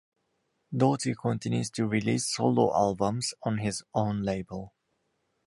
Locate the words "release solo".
1.85-2.73